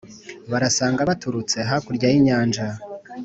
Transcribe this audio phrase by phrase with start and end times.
[0.51, 2.65] baransanga baturutse hakurya y'inyanja